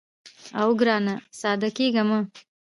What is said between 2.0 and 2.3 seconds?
مه.